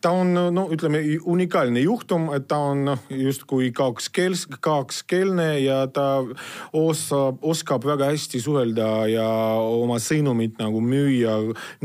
ta 0.00 0.12
on 0.16 0.32
no 0.54 0.66
ütleme 0.72 1.02
unikaalne 1.28 1.82
juhtum, 1.84 2.28
et 2.36 2.46
ta 2.50 2.58
on 2.70 2.84
noh 2.88 3.04
justkui 3.10 3.70
kakskeels-, 3.76 4.46
kakskeelne 4.60 5.48
ja 5.60 5.82
ta 5.92 6.22
osab, 6.76 7.40
oskab 7.42 7.84
väga 7.88 8.10
hästi 8.12 8.40
suhelda 8.42 8.88
ja 9.10 9.28
oma 9.60 10.00
sõnumit 10.02 10.58
nagu 10.60 10.82
müüa. 10.84 11.36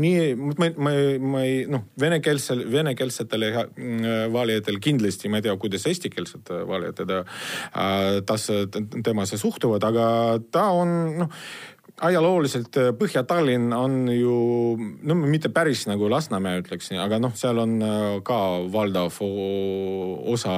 nii, 0.02 0.34
ma, 0.36 0.70
ma, 0.76 0.94
ma 1.20 1.44
ei 1.44 1.64
noh, 1.70 1.86
venekeelsel, 2.00 2.64
venekeelsetele 2.72 3.52
valijatel 4.32 4.80
kindlasti 4.82 5.30
ma 5.32 5.40
ei 5.40 5.46
tea, 5.46 5.56
kuidas 5.60 5.86
eestikeelsed 5.90 6.52
valijad 6.68 7.00
teda 7.02 7.22
äh,, 7.22 8.20
tas, 8.26 8.48
temasse 9.04 9.38
suhtuvad, 9.40 9.84
aga 9.86 10.06
ta 10.52 10.68
on 10.74 10.94
noh 11.22 11.32
ajalooliselt 12.00 12.76
äh, 12.76 12.92
Põhja-Tallinn 12.96 13.72
on 13.76 14.06
ju, 14.12 14.36
no 15.06 15.16
mitte 15.16 15.50
päris 15.54 15.86
nagu 15.88 16.10
Lasnamäe 16.12 16.60
ütleks, 16.60 16.90
aga 17.00 17.18
noh, 17.22 17.34
seal 17.38 17.60
on 17.62 17.76
äh, 17.82 18.06
ka 18.26 18.40
valdav 18.72 19.16
osa 19.22 20.56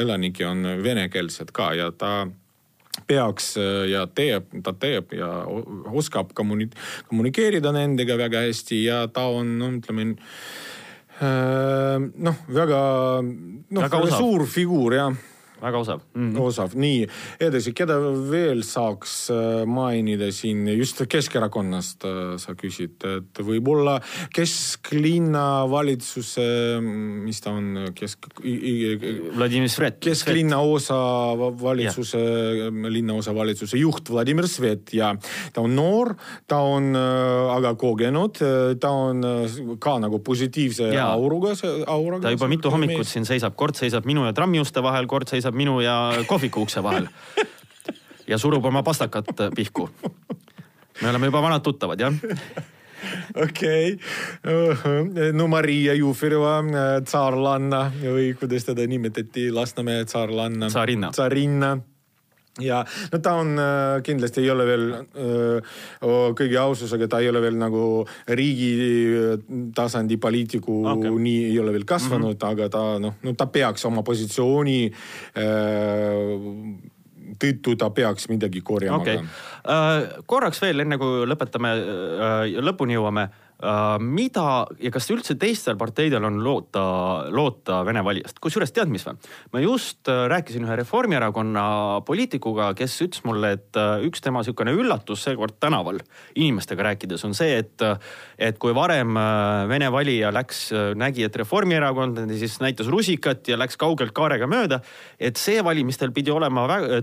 elanikke 0.00 0.46
on 0.48 0.64
venekeelsed 0.84 1.52
ka 1.56 1.72
ja 1.76 1.90
ta 1.92 2.12
peaks 3.08 3.52
äh, 3.60 3.84
ja 3.92 4.06
teeb, 4.08 4.48
ta 4.64 4.72
teeb 4.72 5.12
ja 5.18 5.28
oskab 5.92 6.32
kommuni-, 6.36 6.70
kommunikeerida 7.10 7.72
nendega 7.76 8.16
väga 8.20 8.46
hästi 8.48 8.82
ja 8.86 9.04
ta 9.12 9.28
on, 9.32 9.58
no 9.60 9.72
ütleme 9.76 10.14
noh, 11.18 12.36
väga, 12.54 12.80
noh, 13.74 13.94
suur 14.14 14.44
figuur 14.46 14.94
jah 14.94 15.16
väga 15.62 15.78
osav 15.78 16.00
mm. 16.14 16.32
-hmm. 16.32 16.40
osav, 16.40 16.74
nii 16.74 17.06
edasi, 17.40 17.72
keda 17.76 17.98
veel 18.30 18.62
saaks 18.66 19.30
äh, 19.30 19.66
mainida 19.66 20.32
siin 20.32 20.66
just 20.76 21.02
Keskerakonnast 21.08 22.04
sa 22.42 22.52
küsid, 22.58 23.02
et 23.06 23.38
võib-olla 23.44 23.98
kesklinna 24.34 25.64
valitsuse, 25.70 26.46
mis 26.82 27.40
ta 27.40 27.52
on, 27.54 27.92
kesk. 27.94 28.28
Vladimir 29.36 29.70
Svet. 29.72 29.98
kesklinna 30.02 30.58
osa 30.60 30.98
valitsuse, 31.62 32.18
linnaosa 32.90 33.34
valitsuse 33.34 33.78
juht 33.78 34.10
Vladimir 34.10 34.48
Svet 34.48 34.92
ja 34.92 35.14
ta 35.52 35.62
on 35.64 35.76
noor, 35.76 36.14
ta 36.46 36.60
on 36.60 36.96
aga 36.96 37.74
kogenud, 37.78 38.42
ta 38.80 38.90
on 38.90 39.22
ka 39.80 39.96
nagu 40.02 40.20
positiivse 40.24 40.90
ja. 40.94 41.08
auruga, 41.14 41.54
auraga. 41.86 42.26
ta 42.26 42.34
juba 42.34 42.48
mitu 42.50 42.72
hommikut 42.72 43.08
siin 43.08 43.26
seisab, 43.28 43.56
kord 43.58 43.78
seisab 43.78 44.06
minu 44.08 44.26
ja 44.26 44.34
trammiuste 44.36 44.82
vahel, 44.84 45.08
kord 45.10 45.30
seisab 45.30 45.47
minu 45.54 45.80
ja 45.80 46.24
kohviku 46.26 46.62
ukse 46.66 46.82
vahel. 46.82 47.08
ja 48.28 48.38
surub 48.38 48.64
oma 48.64 48.82
pastakat 48.82 49.30
pihku. 49.54 49.90
me 51.02 51.10
oleme 51.10 51.26
juba 51.26 51.42
vanad 51.42 51.62
tuttavad, 51.62 52.00
jah 52.00 52.14
okei 53.34 53.98
okay., 54.42 55.32
no 55.32 55.46
Maria 55.48 55.94
Jufereva, 55.94 56.58
tsaarlanna 57.04 57.84
või 58.02 58.32
kuidas 58.38 58.66
teda 58.66 58.86
nimetati, 58.86 59.50
Lasnamäe 59.54 60.04
tsaarlanna. 60.04 60.68
tsarinna. 60.68 61.10
tsarinna 61.10 61.78
ja 62.62 62.82
no 63.12 63.20
ta 63.22 63.34
on 63.40 63.54
äh, 63.58 64.02
kindlasti 64.06 64.42
ei 64.42 64.50
ole 64.50 64.66
veel 64.68 64.84
äh, 64.98 65.78
kõigi 66.38 66.58
aususega, 66.60 67.08
ta 67.10 67.22
ei 67.22 67.30
ole 67.30 67.42
veel 67.44 67.58
nagu 67.60 67.82
riigi 68.28 68.70
äh, 69.14 69.32
tasandi 69.74 70.18
poliitiku 70.20 70.82
okay. 70.94 71.10
nii 71.10 71.48
ei 71.52 71.58
ole 71.62 71.74
veel 71.76 71.86
kasvanud 71.88 72.34
mm, 72.34 72.38
-hmm. 72.38 72.52
aga 72.52 72.68
ta 72.68 72.84
noh, 73.02 73.18
no 73.22 73.34
ta 73.34 73.46
peaks 73.46 73.84
oma 73.88 74.02
positsiooni 74.02 74.78
tõttu 77.38 77.76
ta 77.78 77.90
peaks 77.90 78.28
midagi 78.28 78.60
korjama 78.60 78.98
okay.. 78.98 79.20
Korraks 80.26 80.62
veel, 80.62 80.80
enne 80.80 80.96
kui 80.96 81.26
lõpetame 81.28 81.74
lõpuni 82.64 82.96
jõuame 82.96 83.26
mida 83.98 84.66
ja 84.78 84.90
kas 84.94 85.08
üldse 85.10 85.34
teistel 85.34 85.74
parteidel 85.78 86.22
on 86.28 86.36
loota, 86.44 86.82
loota 87.34 87.80
Vene 87.86 88.04
valijast, 88.06 88.38
kusjuures 88.42 88.70
tead, 88.70 88.90
mis 88.92 89.02
või? 89.06 89.16
ma 89.52 89.62
just 89.62 90.06
äh, 90.10 90.26
rääkisin 90.30 90.62
ühe 90.66 90.76
Reformierakonna 90.78 91.64
poliitikuga, 92.06 92.70
kes 92.78 92.94
ütles 93.02 93.24
mulle, 93.26 93.56
et 93.58 93.78
äh, 93.78 94.04
üks 94.06 94.22
tema 94.22 94.44
sihukene 94.46 94.76
üllatus 94.78 95.24
seekord 95.26 95.56
tänaval 95.58 95.98
inimestega 96.38 96.86
rääkides 96.90 97.26
on 97.26 97.34
see, 97.34 97.56
et, 97.64 97.82
et 98.38 98.60
kui 98.62 98.74
varem 98.76 99.18
Vene 99.68 99.88
valija 99.90 100.30
läks, 100.34 100.68
nägi, 100.98 101.24
et 101.26 101.36
Reformierakond 101.40 102.20
siis 102.38 102.58
näitas 102.62 102.86
rusikat 102.92 103.48
ja 103.50 103.58
läks 103.58 103.78
kaugelt 103.80 104.14
kaarega 104.14 104.46
mööda, 104.50 104.78
et 105.18 105.40
see 105.40 105.58
valimistel 105.64 106.12
pidi 106.14 106.30
olema 106.30 106.66
väga, 106.70 107.02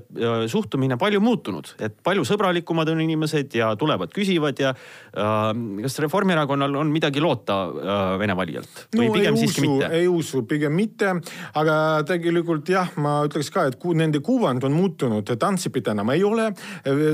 suhtumine 0.52 0.96
palju 1.02 1.20
muutunud, 1.24 1.74
et 1.84 1.98
palju 2.06 2.24
sõbralikumad 2.28 2.90
on 2.94 3.04
inimesed 3.04 3.58
ja 3.60 3.74
tulevad, 3.80 4.14
küsivad 4.16 4.62
ja 4.62 4.72
äh, 4.72 5.52
kas 5.84 6.00
Reformierakond 6.06 6.45
Reformierakonnal 6.46 6.76
on 6.76 6.92
midagi 6.92 7.22
loota 7.22 7.56
äh, 7.66 8.20
Vene 8.20 8.36
valijalt? 8.38 8.88
Või 8.96 9.10
no, 9.10 9.14
pigem 9.16 9.38
siiski 9.40 9.62
usu, 9.62 9.72
mitte? 9.72 9.90
ei 9.98 10.08
usu, 10.08 10.42
pigem 10.48 10.76
mitte, 10.76 11.14
aga 11.58 11.78
tegelikult 12.08 12.70
jah, 12.70 12.92
ma 13.02 13.18
ütleks 13.26 13.50
ka, 13.54 13.66
et 13.70 13.78
ku, 13.82 13.94
nende 13.98 14.22
kuvand 14.26 14.64
on 14.66 14.76
muutunud, 14.76 15.30
et 15.30 15.46
Ansipit 15.46 15.88
enam 15.92 16.12
ei 16.14 16.24
ole, 16.26 16.50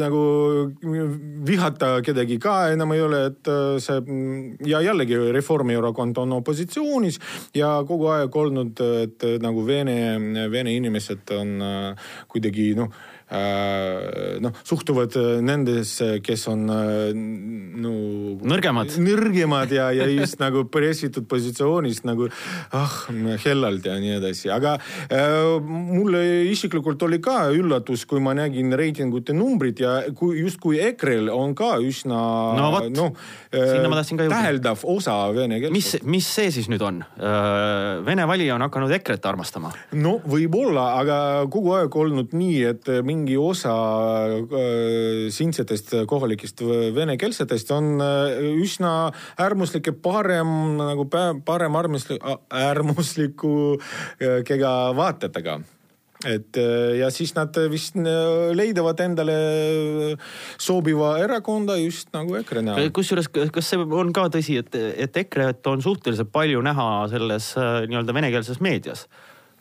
nagu 0.01 0.23
vihata 1.47 1.93
kedagi 2.05 2.39
ka 2.41 2.71
enam 2.73 2.95
ei 2.95 3.05
ole, 3.05 3.23
et 3.31 3.51
äh, 3.51 3.77
see 3.81 4.01
ja 4.69 4.81
jällegi 4.83 5.19
Reformierakond 5.31 6.19
on 6.21 6.37
opositsioonis 6.41 7.21
ja 7.57 7.77
kogu 7.87 8.11
aeg 8.11 8.35
olnud, 8.35 8.83
et 9.05 9.27
nagu 9.41 9.65
Vene, 9.67 9.97
Vene 10.51 10.75
inimesed 10.75 11.35
on 11.37 11.57
äh, 11.65 12.13
kuidagi 12.31 12.73
noh 12.79 12.91
noh, 13.31 14.57
suhtuvad 14.67 15.15
nendesse, 15.45 16.17
kes 16.23 16.41
on 16.51 16.65
no 16.67 17.93
nõrgemad, 18.51 18.91
nõrgemad 19.21 19.71
ja, 19.73 19.89
ja 19.95 20.07
just 20.11 20.41
nagu 20.41 20.65
pressitud 20.71 21.27
positsioonist 21.29 22.05
nagu 22.07 22.27
ah 22.75 22.97
hellalt 23.45 23.87
ja 23.87 23.95
nii 24.01 24.17
edasi, 24.17 24.49
aga 24.53 24.75
äh, 25.07 25.57
mulle 25.61 26.21
isiklikult 26.51 27.01
oli 27.07 27.21
ka 27.23 27.49
üllatus, 27.55 28.05
kui 28.09 28.21
ma 28.23 28.35
nägin 28.37 28.73
reitingute 28.77 29.35
numbrid 29.37 29.81
ja 29.81 29.95
kui 30.17 30.41
justkui 30.41 30.81
EKRE-l 30.91 31.31
on 31.33 31.55
ka 31.57 31.73
üsna 31.81 32.21
no, 32.57 32.69
vot, 32.75 32.89
no, 32.93 33.09
äh, 33.55 34.19
täheldav 34.21 34.85
osa 34.91 35.17
vene 35.35 35.61
keelest. 35.61 36.03
mis, 36.03 36.11
mis 36.17 36.29
see 36.35 36.51
siis 36.53 36.69
nüüd 36.71 36.83
on? 36.85 37.01
Vene 38.05 38.25
valija 38.27 38.55
on 38.57 38.67
hakanud 38.67 38.91
EKRE-t 38.99 39.31
armastama? 39.31 39.71
no 39.95 40.17
võib-olla, 40.27 40.91
aga 41.01 41.17
kogu 41.51 41.75
aeg 41.77 41.95
olnud 42.01 42.35
nii, 42.35 42.59
et 42.71 42.91
mingi 43.07 43.21
mingi 43.21 43.37
osa 43.37 43.73
äh, 44.41 45.29
siinsetest 45.31 45.93
kohalikest 46.07 46.61
venekeelsetest 46.95 47.71
on 47.71 48.01
äh, 48.01 48.39
üsna 48.61 49.10
äärmuslike 49.39 49.95
parem 50.03 50.77
nagu 50.79 51.07
parem 51.45 51.77
äärmusliku, 51.81 52.37
äärmusliku 52.49 53.53
kega 54.47 54.73
vaatetega 54.95 55.61
et 56.27 56.57
äh, 56.57 56.99
ja 56.99 57.09
siis 57.09 57.33
nad 57.33 57.55
vist 57.71 57.95
leidavad 58.53 58.99
endale 59.01 59.35
sobiva 60.61 61.15
erakonda 61.21 61.77
just 61.81 62.11
nagu 62.13 62.37
EKRE 62.37 62.61
näol. 62.67 62.91
kusjuures, 62.93 63.29
kas 63.31 63.71
see 63.71 63.81
on 63.81 64.13
ka 64.13 64.27
tõsi, 64.33 64.59
et, 64.61 64.75
et 64.75 65.17
EKRE-t 65.23 65.71
on 65.71 65.81
suhteliselt 65.81 66.31
palju 66.33 66.61
näha 66.65 66.87
selles 67.11 67.53
nii-öelda 67.57 68.17
venekeelses 68.17 68.61
meedias? 68.61 69.07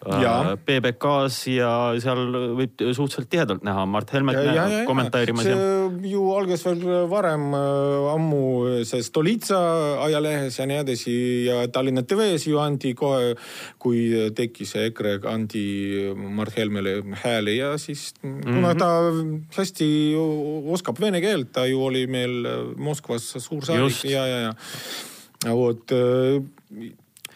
Äh, 0.00 0.54
PBK-s 0.64 1.42
ja 1.52 1.70
seal 2.00 2.20
võib 2.56 2.80
suhteliselt 2.80 3.28
tihedalt 3.28 3.64
näha. 3.66 3.82
Mart 3.84 4.12
Helmet 4.14 4.38
kommentaarimas. 4.88 5.44
see 5.44 6.08
ju 6.08 6.22
algas 6.32 6.64
veel 6.64 6.86
varem 7.10 7.50
äh, 7.52 8.06
ammu 8.14 8.40
see 8.88 9.04
Stolitsa 9.04 9.58
ajalehes 10.06 10.56
ja 10.56 10.66
nii 10.70 10.78
edasi 10.86 11.16
ja 11.44 11.58
Tallinna 11.68 12.04
TV-s 12.08 12.46
ju 12.48 12.62
anti 12.62 12.94
kohe, 12.96 13.34
kui 13.82 14.06
tekkis 14.36 14.72
EKRE, 14.86 15.18
anti 15.28 15.66
Mart 16.16 16.56
Helmele 16.56 17.02
hääli 17.20 17.58
ja 17.58 17.76
siis 17.78 18.14
mm 18.22 18.40
-hmm. 18.40 18.54
kuna 18.54 18.74
ta 18.74 18.90
hästi 19.58 19.90
oskab 20.72 21.00
vene 21.00 21.20
keelt, 21.20 21.52
ta 21.52 21.66
ju 21.66 21.84
oli 21.84 22.06
meil 22.06 22.48
Moskvas 22.76 23.34
suursaadik 23.36 24.04
ja, 24.04 24.26
ja, 24.26 24.38
ja. 24.48 24.54
Vot 25.56 25.92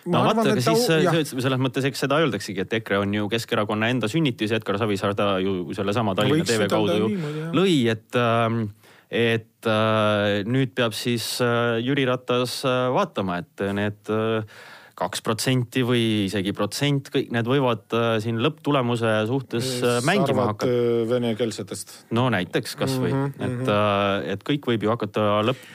no 0.06 0.22
vaata, 0.26 0.46
aga 0.52 0.60
siis 0.64 0.86
jah. 1.04 1.20
selles 1.32 1.60
mõttes, 1.60 1.88
eks 1.88 2.04
seda 2.06 2.20
öeldaksegi, 2.22 2.64
et 2.66 2.78
EKRE 2.80 3.02
on 3.04 3.14
ju 3.14 3.28
Keskerakonna 3.32 3.88
enda 3.92 4.10
sünnitis, 4.10 4.52
Edgar 4.56 4.78
Savisaar 4.80 5.16
ta 5.18 5.34
ju 5.42 5.74
sellesama 5.76 6.16
Tallinna 6.18 6.48
TV 6.48 6.68
kaudu 6.70 6.98
ju 6.98 7.12
niimoodi, 7.14 7.44
lõi, 7.56 7.76
et 7.94 8.20
ähm, 8.20 8.66
et 9.14 9.68
äh, 9.70 10.42
nüüd 10.48 10.74
peab 10.76 10.94
siis 10.96 11.36
äh, 11.44 11.78
Jüri 11.84 12.06
Ratas 12.08 12.62
äh, 12.66 12.88
vaatama, 12.94 13.40
et 13.44 13.66
need 13.76 14.10
kaks 14.94 15.24
protsenti 15.26 15.82
või 15.82 16.02
isegi 16.28 16.52
protsent, 16.54 17.08
kõik 17.10 17.32
need 17.34 17.48
võivad 17.50 17.96
siin 18.22 18.36
lõpptulemuse 18.38 19.14
suhtes 19.26 19.70
mängima 20.06 20.44
hakata. 20.52 21.08
venekeelsetest. 21.10 21.96
no 22.14 22.28
näiteks 22.30 22.76
kasvõi 22.78 23.10
mm, 23.10 23.24
-hmm, 23.24 23.42
et 23.42 23.56
mm, 23.56 23.64
-hmm. 23.66 24.28
et 24.36 24.46
kõik 24.46 24.70
võib 24.70 24.86
ju 24.86 24.94
hakata 24.94 25.42
lõpp 25.50 25.66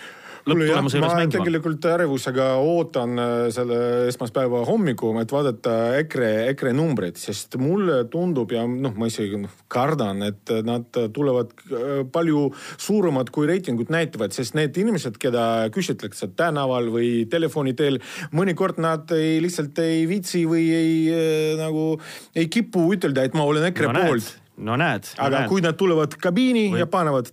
lõpptulemuse 0.49 0.99
juures 0.99 1.15
mängima. 1.15 1.33
tegelikult 1.35 1.85
ärevusega 1.91 2.47
ootan 2.63 3.21
äh, 3.21 3.35
selle 3.53 3.79
esmaspäeva 4.09 4.63
hommiku, 4.67 5.11
et 5.21 5.31
vaadata 5.33 5.75
EKRE, 5.99 6.31
EKRE 6.53 6.73
numbreid, 6.77 7.19
sest 7.19 7.57
mulle 7.61 8.01
tundub 8.11 8.51
ja 8.55 8.65
noh, 8.69 8.95
ma 8.99 9.09
isegi 9.11 9.39
noh, 9.43 9.53
kardan, 9.71 10.23
et 10.29 10.53
nad 10.67 11.01
tulevad 11.15 11.53
äh, 11.69 12.01
palju 12.11 12.49
suuremad, 12.77 13.31
kui 13.35 13.49
reitingud 13.49 13.93
näitavad, 13.93 14.35
sest 14.35 14.57
need 14.59 14.77
inimesed, 14.79 15.17
keda 15.21 15.69
küsitletakse 15.75 16.31
tänaval 16.39 16.91
või 16.93 17.23
telefoni 17.31 17.75
teel, 17.77 18.01
mõnikord 18.35 18.81
nad 18.81 19.09
ei, 19.15 19.39
lihtsalt 19.43 19.79
ei 19.83 20.03
viitsi 20.09 20.45
või 20.49 20.67
ei 20.75 20.93
äh, 21.13 21.55
nagu 21.59 21.91
ei 22.35 22.49
kipu 22.51 22.89
ütelda, 22.95 23.25
et 23.25 23.37
ma 23.37 23.47
olen 23.47 23.71
EKRE 23.71 23.91
no, 23.93 24.05
poolt 24.05 24.35
no 24.59 24.75
näed. 24.79 25.07
aga 25.17 25.43
näed. 25.43 25.49
kui 25.51 25.63
nad 25.63 25.77
tulevad 25.79 26.15
kabiini 26.19 26.67
võib... 26.73 26.81
ja 26.83 26.87
panevad. 26.91 27.31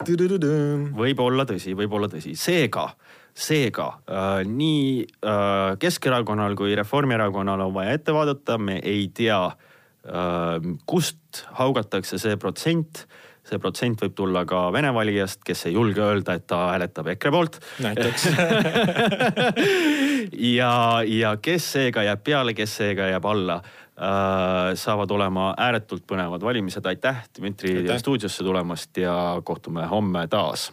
võib 0.97 1.23
olla 1.25 1.47
tõsi, 1.49 1.75
võib 1.79 1.97
olla 1.99 2.11
tõsi, 2.13 2.37
seega, 2.39 2.89
seega 3.37 3.87
äh, 4.09 4.41
nii 4.49 5.05
äh, 5.05 5.77
Keskerakonnal 5.79 6.57
kui 6.57 6.75
Reformierakonnal 6.77 7.67
on 7.67 7.75
vaja 7.75 7.99
ette 7.99 8.15
vaadata, 8.17 8.59
me 8.59 8.81
ei 8.83 9.11
tea 9.15 9.45
äh,, 9.47 10.59
kust 10.87 11.45
haugatakse 11.59 12.19
see 12.23 12.37
protsent. 12.41 13.07
See 13.47 13.61
protsent 13.63 14.01
võib 14.03 14.15
tulla 14.19 14.41
ka 14.49 14.65
Vene 14.75 14.91
valijast, 14.91 15.45
kes 15.47 15.69
ei 15.69 15.77
julge 15.77 16.03
öelda, 16.03 16.35
et 16.35 16.49
ta 16.51 16.65
hääletab 16.73 17.13
EKRE 17.15 17.31
poolt. 17.31 17.61
näiteks. 17.85 18.29
Ja, 20.43 21.05
ja 21.07 21.37
kes 21.39 21.69
seega 21.77 22.03
jääb 22.03 22.25
peale, 22.27 22.51
kes 22.57 22.73
seega 22.81 23.07
jääb 23.07 23.29
alla 23.31 23.61
Äh, 23.97 24.75
saavad 24.77 25.11
olema 25.11 25.55
ääretult 25.57 26.03
põnevad 26.05 26.43
valimised. 26.45 26.85
aitäh, 26.87 27.23
Dmitri, 27.39 27.99
stuudiosse 27.99 28.45
tulemast 28.45 28.97
ja 28.97 29.41
kohtume 29.45 29.87
homme 29.87 30.27
taas 30.29 30.73